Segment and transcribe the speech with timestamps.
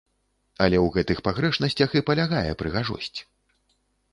[0.65, 3.15] Але ў гэтых пагрэшнасцях і палягае прыгажосць.